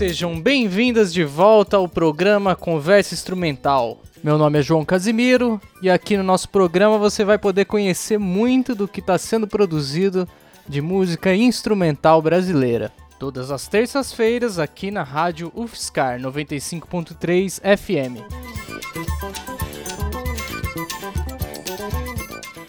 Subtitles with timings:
[0.00, 4.00] Sejam bem-vindas de volta ao programa Conversa Instrumental.
[4.24, 8.74] Meu nome é João Casimiro e aqui no nosso programa você vai poder conhecer muito
[8.74, 10.26] do que está sendo produzido
[10.66, 12.90] de música instrumental brasileira.
[13.18, 18.59] Todas as terças-feiras aqui na rádio UFSCar 95.3 FM.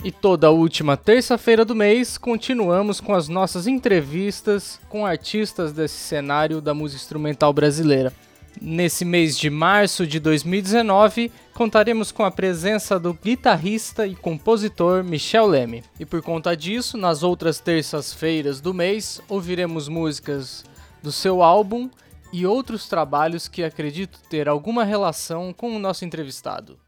[0.04, 6.60] E toda última terça-feira do mês continuamos com as nossas entrevistas com artistas desse cenário
[6.60, 8.12] da música instrumental brasileira.
[8.60, 15.46] Nesse mês de março de 2019, contaremos com a presença do guitarrista e compositor Michel
[15.46, 15.84] Leme.
[16.00, 20.66] E por conta disso, nas outras terças-feiras do mês, ouviremos músicas
[21.04, 21.88] do seu álbum
[22.34, 26.80] e outros trabalhos que acredito ter alguma relação com o nosso entrevistado.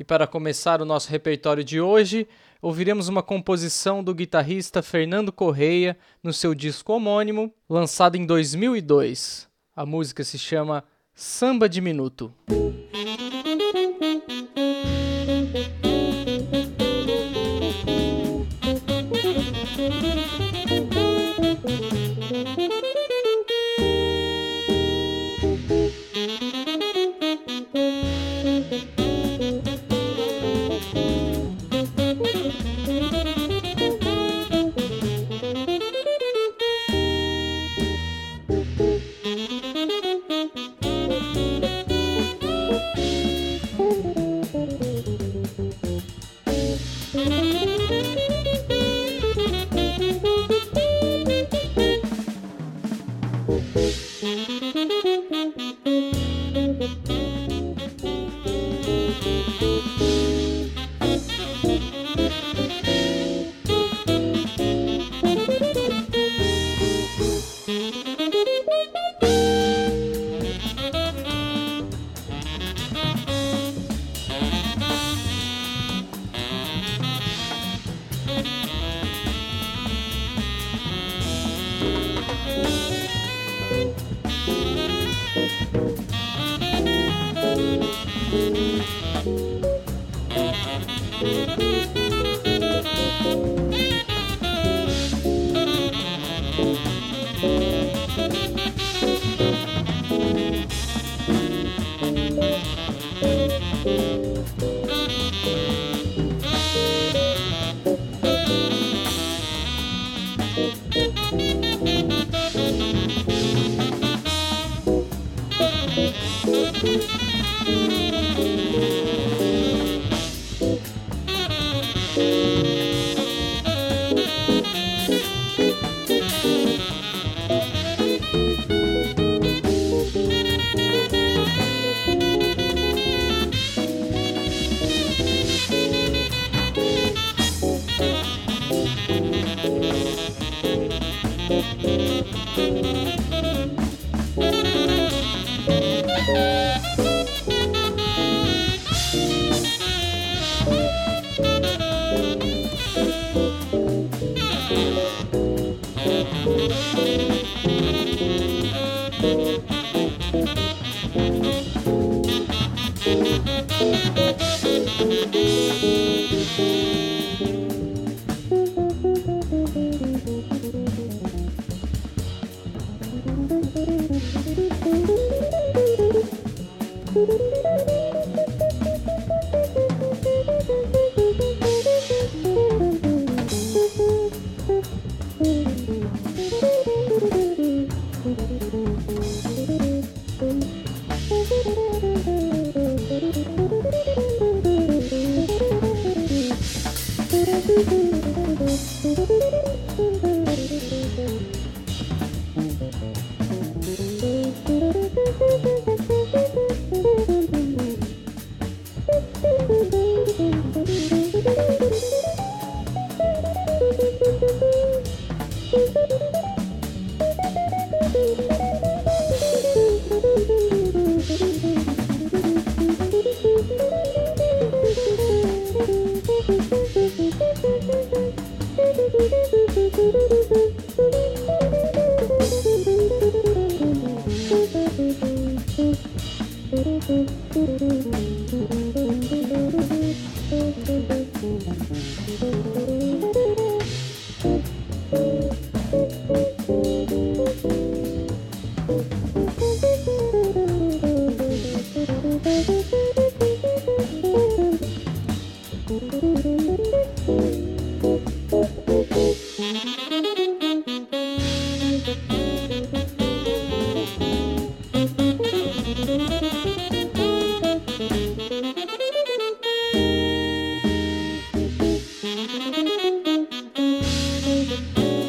[0.00, 2.26] E para começar o nosso repertório de hoje,
[2.62, 9.48] ouviremos uma composição do guitarrista Fernando Correia no seu disco homônimo, lançado em 2002.
[9.74, 11.80] A música se chama Samba de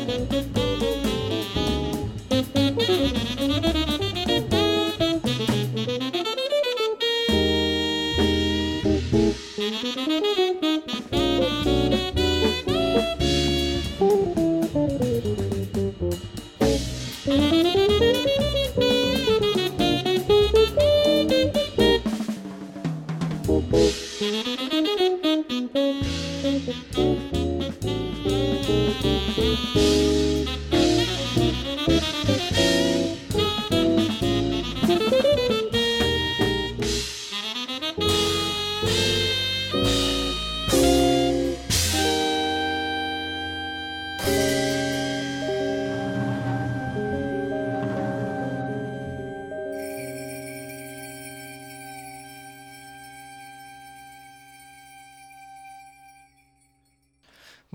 [0.06, 0.63] Música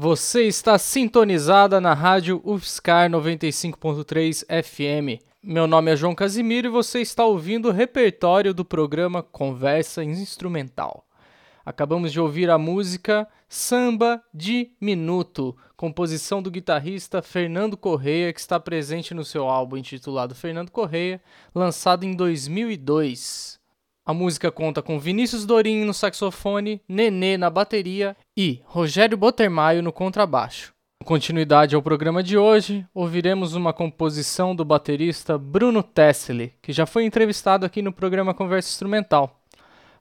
[0.01, 5.21] Você está sintonizada na rádio UFSCar 95.3 FM.
[5.43, 11.05] Meu nome é João Casimiro e você está ouvindo o repertório do programa Conversa Instrumental.
[11.67, 18.61] Acabamos de ouvir a música Samba de Minuto, composição do guitarrista Fernando Correia, que está
[18.61, 21.21] presente no seu álbum intitulado Fernando Correia,
[21.53, 23.58] lançado em 2002.
[24.09, 29.93] A música conta com Vinícius Dorim no saxofone, Nenê na bateria e Rogério Botermaio no
[29.93, 30.73] contrabaixo.
[31.03, 36.87] Com continuidade ao programa de hoje, ouviremos uma composição do baterista Bruno Tesseli, que já
[36.87, 39.43] foi entrevistado aqui no programa Conversa Instrumental.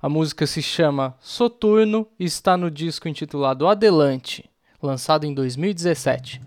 [0.02, 4.50] A música se chama Soturno e está no disco intitulado Adelante,
[4.82, 6.40] lançado em 2017.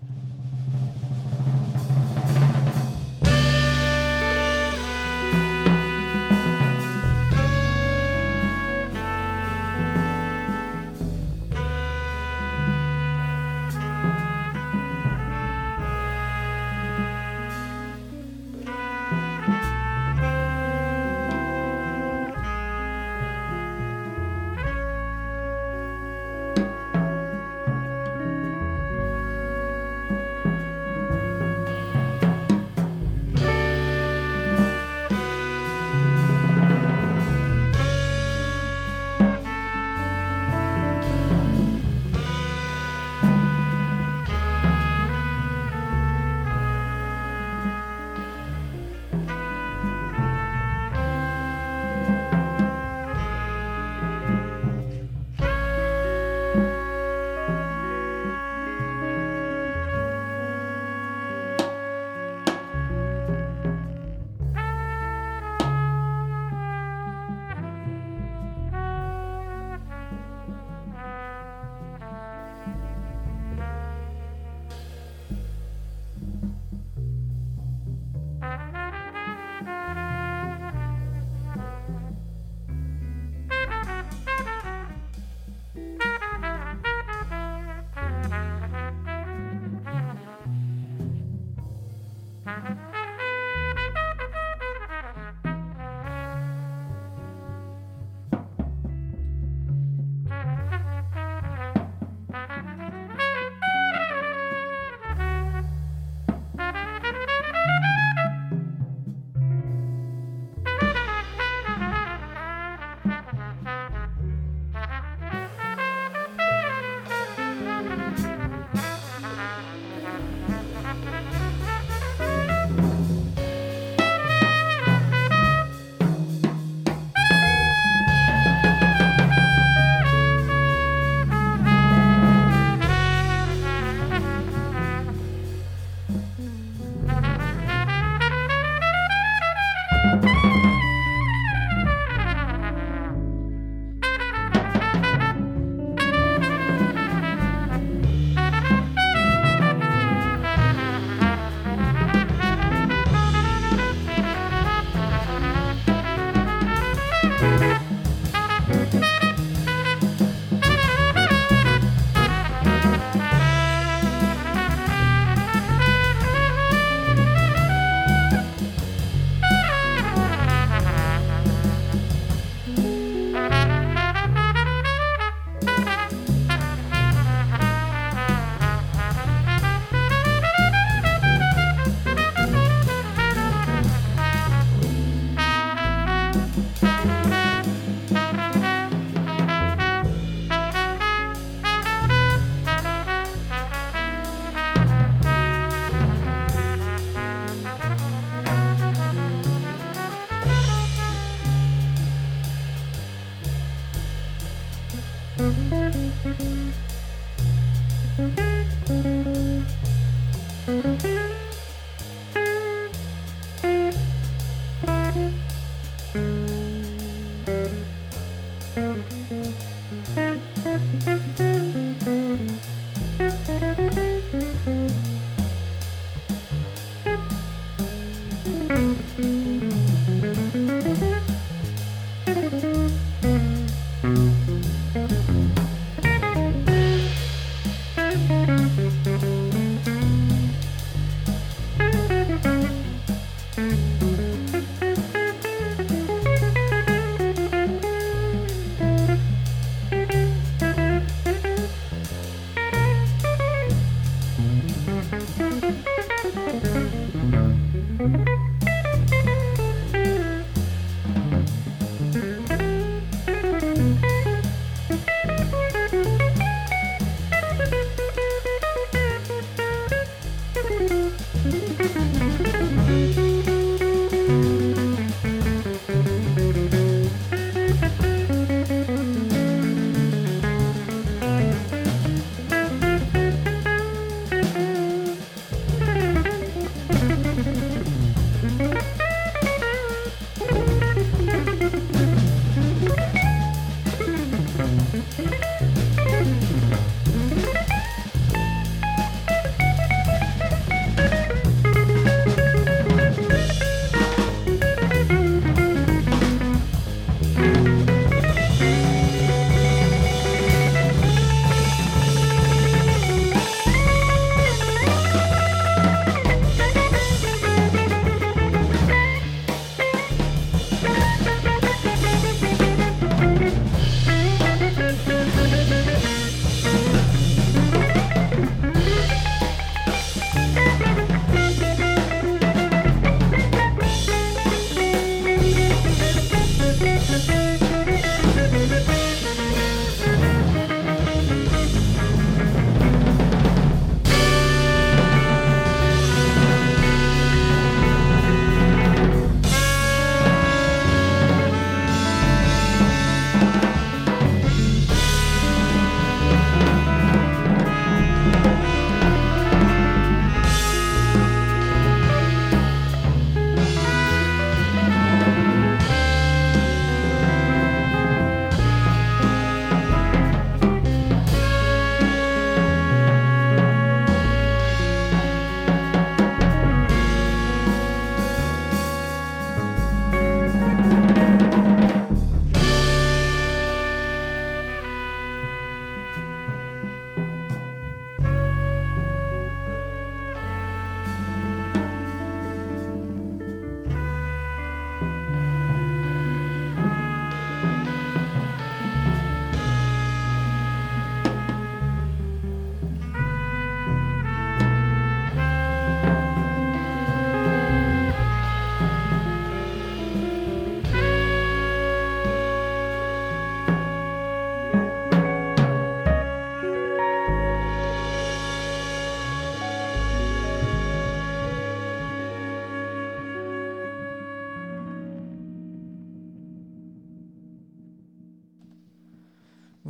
[228.71, 229.40] Música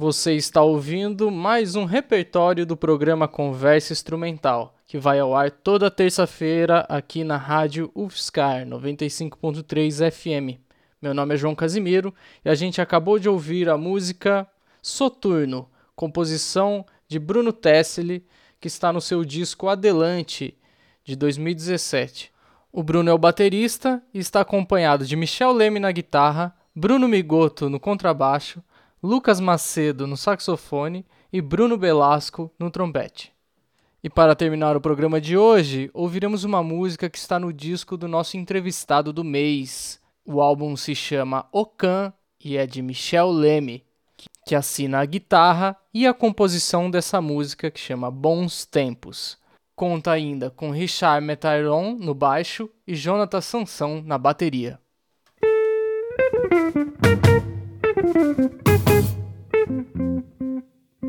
[0.01, 5.91] Você está ouvindo mais um repertório do programa Conversa Instrumental, que vai ao ar toda
[5.91, 10.59] terça-feira aqui na Rádio UFSCar 95.3 FM.
[10.99, 12.11] Meu nome é João Casimiro
[12.43, 14.47] e a gente acabou de ouvir a música
[14.81, 18.25] Soturno, composição de Bruno Tesseli,
[18.59, 20.57] que está no seu disco Adelante,
[21.03, 22.31] de 2017.
[22.71, 27.69] O Bruno é o baterista e está acompanhado de Michel Leme na guitarra, Bruno Migoto
[27.69, 28.63] no contrabaixo,
[29.03, 31.03] Lucas Macedo no saxofone
[31.33, 33.33] e Bruno Belasco no trompete.
[34.03, 38.07] E para terminar o programa de hoje, ouviremos uma música que está no disco do
[38.07, 39.99] nosso entrevistado do mês.
[40.23, 43.83] O álbum se chama Ocan e é de Michel Leme,
[44.45, 49.35] que assina a guitarra e a composição dessa música que chama Bons Tempos.
[49.75, 54.79] Conta ainda com Richard Metairon no baixo e Jonathan Sansão na bateria.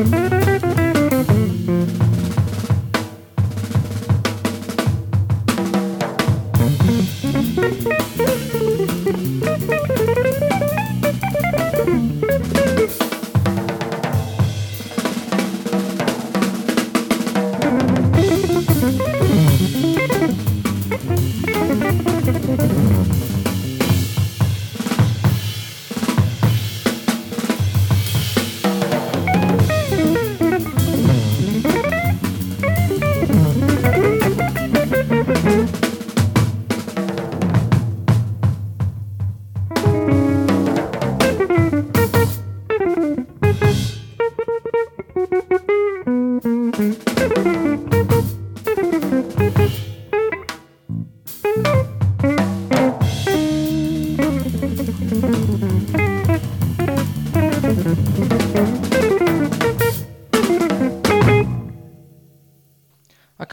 [0.00, 0.39] Mm-hmm.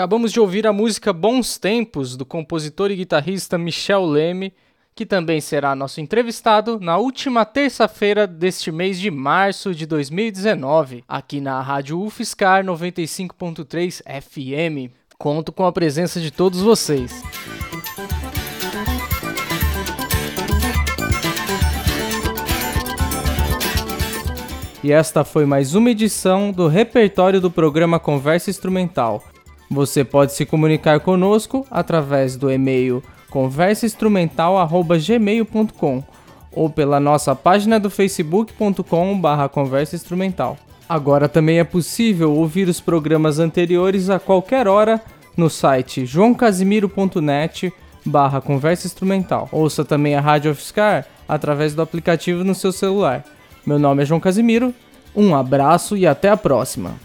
[0.08, 4.54] Acabamos de ouvir a música Bons Tempos do compositor e guitarrista Michel Leme,
[4.96, 11.42] que também será nosso entrevistado na última terça-feira deste mês de março de 2019, aqui
[11.42, 14.94] na Rádio UFSCar 95.3 FM.
[15.18, 17.22] Conto com a presença de todos vocês.
[24.82, 29.22] E esta foi mais uma edição do repertório do programa Conversa Instrumental.
[29.70, 36.04] Você pode se comunicar conosco através do e-mail conversainstrumental@gmail.com
[36.52, 40.58] ou pela nossa página do facebook.com/conversainstrumental.
[40.90, 45.02] Agora também é possível ouvir os programas anteriores a qualquer hora
[45.36, 47.74] no site joãocasimiro.net
[48.06, 49.50] barra conversa instrumental.
[49.52, 53.26] Ouça também a Rádio Fiscar através do aplicativo no seu celular.
[53.66, 54.74] Meu nome é João Casimiro,
[55.14, 56.96] um abraço e até a próxima!